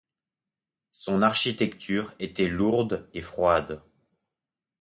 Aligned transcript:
Son 0.93 1.21
architecture 1.21 2.13
était 2.17 2.47
lourde 2.49 3.07
et 3.13 3.21
froide. 3.21 3.83